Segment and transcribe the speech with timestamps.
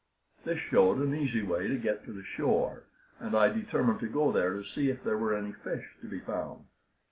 [0.43, 2.85] This showed an easy way to get to the shore,
[3.19, 6.19] and I determined to go there to see if there were any fish to be
[6.21, 6.65] found.